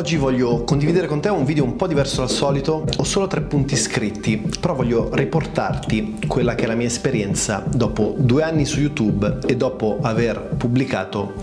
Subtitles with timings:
[0.00, 3.42] Oggi voglio condividere con te un video un po' diverso dal solito, ho solo tre
[3.42, 8.80] punti scritti, però voglio riportarti quella che è la mia esperienza dopo due anni su
[8.80, 11.34] YouTube e dopo aver pubblicato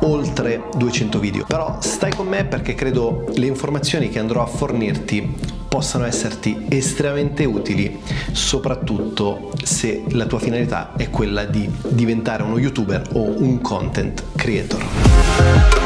[0.00, 1.46] oltre 200 video.
[1.46, 5.34] Però stai con me perché credo le informazioni che andrò a fornirti
[5.66, 7.98] possano esserti estremamente utili,
[8.32, 15.81] soprattutto se la tua finalità è quella di diventare uno youtuber o un content creator.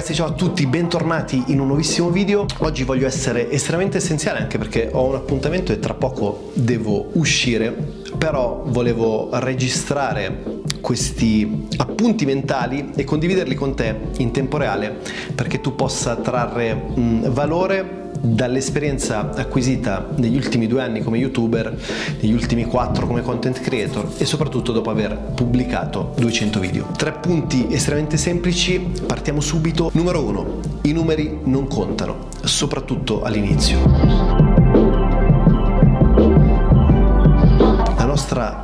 [0.00, 2.46] Ragazzi, ciao a tutti, bentornati in un nuovissimo video.
[2.60, 7.70] Oggi voglio essere estremamente essenziale anche perché ho un appuntamento e tra poco devo uscire,
[8.16, 14.96] però volevo registrare questi appunti mentali e condividerli con te in tempo reale
[15.34, 21.76] perché tu possa trarre mh, valore dall'esperienza acquisita negli ultimi due anni come youtuber,
[22.20, 26.86] negli ultimi quattro come content creator e soprattutto dopo aver pubblicato 200 video.
[26.96, 29.90] Tre punti estremamente semplici, partiamo subito.
[29.94, 34.50] Numero uno, i numeri non contano, soprattutto all'inizio.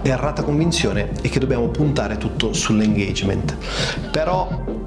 [0.08, 3.56] Errata convinzione è che dobbiamo puntare tutto sull'engagement.
[4.12, 4.85] Però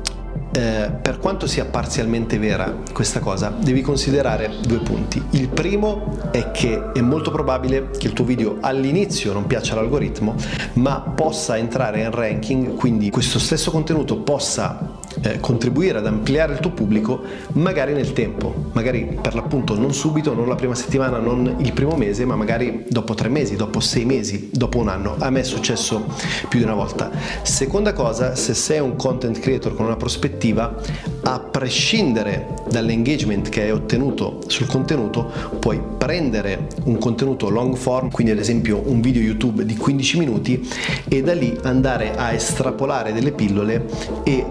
[0.52, 5.24] eh, per quanto sia parzialmente vera questa cosa, devi considerare due punti.
[5.32, 10.36] Il primo è che è molto probabile che il tuo video all'inizio non piaccia all'algoritmo,
[10.74, 16.60] ma possa entrare in ranking, quindi questo stesso contenuto possa eh, contribuire ad ampliare il
[16.60, 17.22] tuo pubblico
[17.54, 21.96] magari nel tempo, magari per l'appunto non subito, non la prima settimana, non il primo
[21.96, 25.16] mese, ma magari dopo tre mesi, dopo sei mesi, dopo un anno.
[25.20, 26.06] A me è successo
[26.48, 27.12] più di una volta.
[27.42, 30.76] Seconda cosa, se sei un content creator con una prospettiva,
[31.24, 38.32] a prescindere dall'engagement che hai ottenuto sul contenuto, puoi prendere un contenuto long form, quindi
[38.32, 40.68] ad esempio un video YouTube di 15 minuti
[41.08, 43.86] e da lì andare a estrapolare delle pillole
[44.24, 44.46] e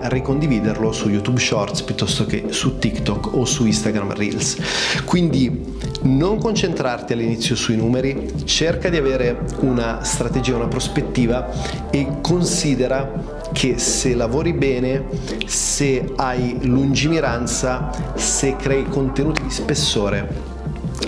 [0.49, 4.57] ricondividerlo su YouTube Shorts piuttosto che su TikTok o su Instagram Reels.
[5.05, 11.51] Quindi non concentrarti all'inizio sui numeri, cerca di avere una strategia, una prospettiva
[11.91, 15.07] e considera che se lavori bene,
[15.47, 20.57] se hai lungimiranza, se crei contenuti di spessore,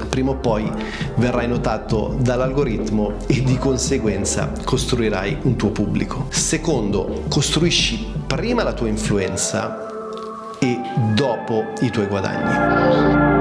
[0.08, 0.70] prima o poi
[1.16, 6.26] verrai notato dall'algoritmo e di conseguenza costruirai un tuo pubblico.
[6.30, 9.88] Secondo, costruisci prima la tua influenza
[10.58, 10.78] e
[11.14, 13.38] dopo i tuoi guadagni.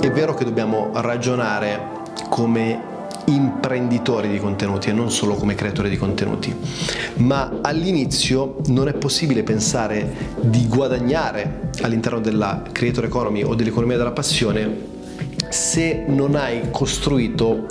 [0.00, 1.98] È vero che dobbiamo ragionare
[2.28, 2.88] come
[3.26, 6.54] imprenditori di contenuti e non solo come creatori di contenuti.
[7.16, 14.12] Ma all'inizio non è possibile pensare di guadagnare all'interno della creator economy o dell'economia della
[14.12, 14.98] passione
[15.48, 17.66] se non hai costruito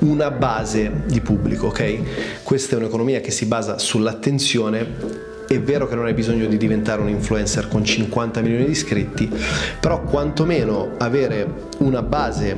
[0.00, 2.42] una base di pubblico, ok?
[2.42, 7.00] Questa è un'economia che si basa sull'attenzione è vero che non hai bisogno di diventare
[7.00, 9.28] un influencer con 50 milioni di iscritti,
[9.80, 12.56] però quantomeno avere una base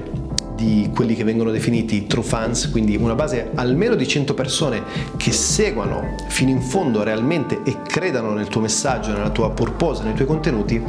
[0.63, 4.83] di quelli che vengono definiti true fans, quindi una base almeno di 100 persone
[5.17, 10.15] che seguano fino in fondo realmente e credano nel tuo messaggio, nella tua purpose, nei
[10.15, 10.81] tuoi contenuti,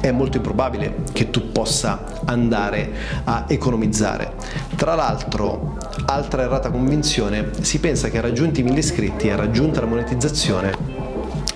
[0.00, 2.92] è molto improbabile che tu possa andare
[3.24, 4.34] a economizzare.
[4.76, 9.86] Tra l'altro, altra errata convinzione, si pensa che raggiunti i 1000 iscritti e raggiunta la
[9.86, 10.91] monetizzazione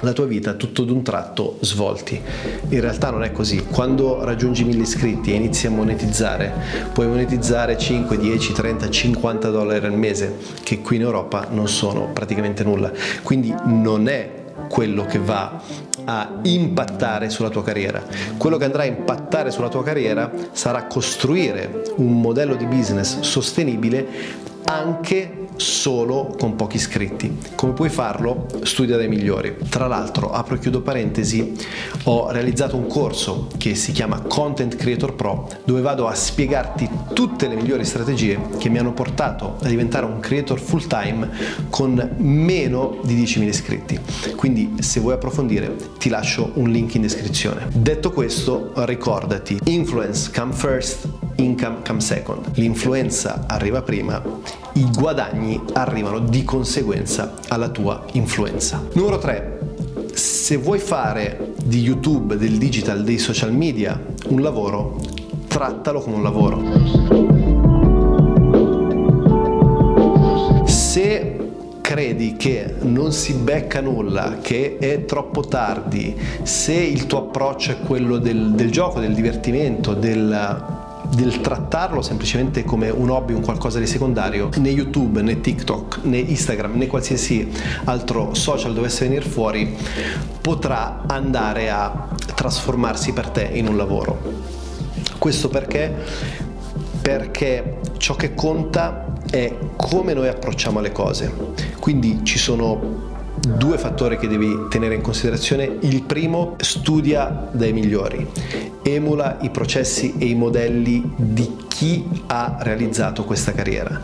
[0.01, 2.21] la tua vita tutto d'un tratto svolti.
[2.69, 3.65] In realtà non è così.
[3.65, 6.53] Quando raggiungi 1000 iscritti e inizi a monetizzare,
[6.93, 12.11] puoi monetizzare 5, 10, 30, 50 dollari al mese, che qui in Europa non sono
[12.13, 12.91] praticamente nulla.
[13.23, 15.61] Quindi non è quello che va
[16.05, 18.03] a impattare sulla tua carriera.
[18.37, 24.45] Quello che andrà a impattare sulla tua carriera sarà costruire un modello di business sostenibile
[24.65, 27.39] anche solo con pochi iscritti.
[27.55, 28.47] Come puoi farlo?
[28.63, 29.57] Studia dai migliori.
[29.69, 31.55] Tra l'altro, apro e chiudo parentesi,
[32.05, 37.49] ho realizzato un corso che si chiama Content Creator Pro dove vado a spiegarti tutte
[37.49, 41.31] le migliori strategie che mi hanno portato a diventare un creator full time
[41.71, 44.01] con meno di 10.000 iscritti.
[44.37, 47.69] Quindi se vuoi approfondire ti lascio un link in descrizione.
[47.73, 52.51] Detto questo, ricordati, influence come first, income come second.
[52.55, 54.23] L'influenza arriva prima,
[54.77, 58.83] i guadagni arrivano di conseguenza alla tua influenza.
[58.93, 59.59] Numero 3.
[60.13, 65.01] Se vuoi fare di YouTube, del digital, dei social media un lavoro,
[65.49, 66.63] trattalo come un lavoro.
[70.67, 71.37] Se
[71.81, 77.81] credi che non si becca nulla, che è troppo tardi, se il tuo approccio è
[77.81, 80.76] quello del, del gioco, del divertimento, del
[81.15, 86.19] del trattarlo semplicemente come un hobby, un qualcosa di secondario, né YouTube, né TikTok, né
[86.19, 87.51] Instagram, né qualsiasi
[87.85, 89.77] altro social dovesse venire fuori,
[90.41, 94.19] potrà andare a trasformarsi per te in un lavoro.
[95.19, 95.95] Questo perché?
[97.01, 101.33] Perché ciò che conta è come noi approcciamo le cose.
[101.79, 103.15] Quindi ci sono
[103.55, 105.79] due fattori che devi tenere in considerazione.
[105.81, 108.27] Il primo, studia dai migliori,
[108.83, 114.01] emula i processi e i modelli di chi ha realizzato questa carriera,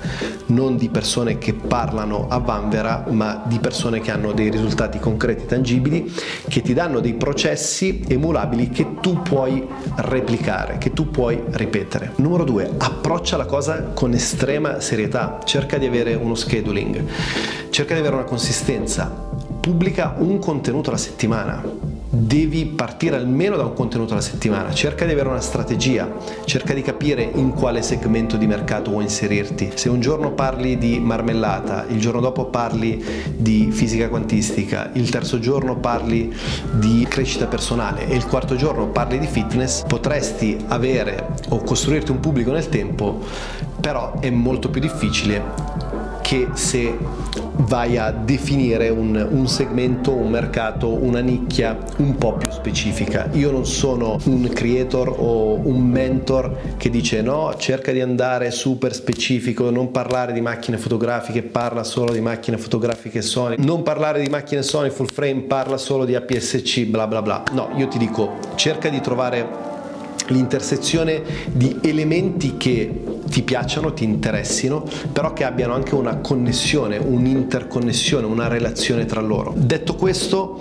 [0.47, 5.47] non di persone che parlano a vanvera, ma di persone che hanno dei risultati concreti,
[5.47, 6.13] tangibili,
[6.49, 9.67] che ti danno dei processi emulabili che tu puoi
[9.97, 12.13] replicare, che tu puoi ripetere.
[12.17, 17.03] Numero due, approccia la cosa con estrema serietà, cerca di avere uno scheduling,
[17.71, 19.31] cerca di avere una consistenza,
[19.63, 21.63] pubblica un contenuto alla settimana.
[22.15, 26.13] Devi partire almeno da un contenuto alla settimana, cerca di avere una strategia,
[26.45, 29.71] cerca di capire in quale segmento di mercato vuoi inserirti.
[29.75, 33.03] Se un giorno parli di marmellata, il giorno dopo parli
[33.37, 36.35] di fisica quantistica, il terzo giorno parli
[36.73, 42.19] di crescita personale e il quarto giorno parli di fitness, potresti avere o costruirti un
[42.19, 43.21] pubblico nel tempo,
[43.81, 45.82] però è molto più difficile
[46.23, 46.97] che se
[47.65, 53.29] vai a definire un, un, segmento, un mercato, una nicchia un po' più specifica.
[53.33, 58.95] Io non sono un creator o un mentor che dice no, cerca di andare super
[58.95, 64.29] specifico, non parlare di macchine fotografiche, parla solo di macchine fotografiche Sony, non parlare di
[64.29, 67.43] macchine Sony full frame, parla solo di APS-C, bla bla bla.
[67.53, 69.71] No, io ti dico, cerca di trovare
[70.29, 71.23] l'intersezione
[71.53, 78.47] di elementi che ti piacciono, ti interessino, però che abbiano anche una connessione, un'interconnessione, una
[78.47, 79.55] relazione tra loro.
[79.57, 80.61] Detto questo,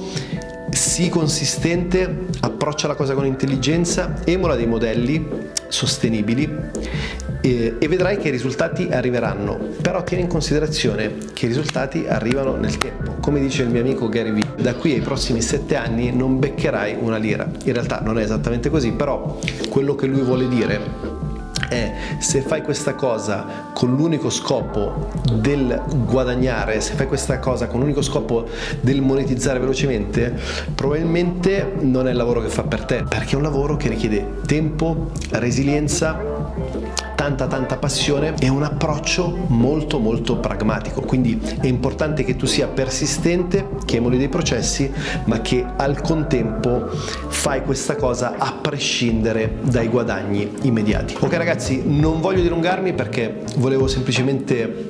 [0.70, 6.50] sii consistente, approccia la cosa con intelligenza, emula dei modelli sostenibili
[7.42, 12.56] e, e, vedrai che i risultati arriveranno, però tieni in considerazione che i risultati arrivano
[12.56, 13.16] nel tempo.
[13.20, 16.96] Come dice il mio amico Gary Vee, da qui ai prossimi sette anni non beccherai
[17.02, 17.52] una lira.
[17.66, 21.31] In realtà non è esattamente così, però quello che lui vuole dire
[21.72, 27.80] è se fai questa cosa con l'unico scopo del guadagnare, se fai questa cosa con
[27.80, 28.46] l'unico scopo
[28.82, 30.38] del monetizzare velocemente,
[30.76, 34.42] probabilmente non è il lavoro che fa per te, perché è un lavoro che richiede
[34.46, 36.31] tempo, resilienza
[37.22, 41.02] tanta tanta passione e un approccio molto molto pragmatico.
[41.02, 44.92] Quindi è importante che tu sia persistente, che emuli dei processi,
[45.26, 51.16] ma che al contempo fai questa cosa a prescindere dai guadagni immediati.
[51.20, 54.88] Ok ragazzi, non voglio dilungarmi perché volevo semplicemente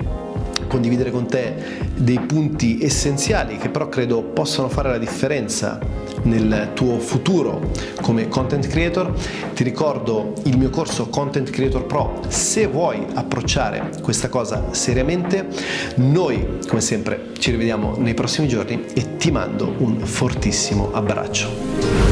[0.68, 5.80] condividere con te dei punti essenziali che però credo possano fare la differenza
[6.24, 7.72] nel tuo futuro
[8.02, 9.14] come content creator.
[9.54, 15.48] Ti ricordo il mio corso Content Creator Pro se vuoi approcciare questa cosa seriamente.
[15.96, 22.11] Noi, come sempre, ci rivediamo nei prossimi giorni e ti mando un fortissimo abbraccio.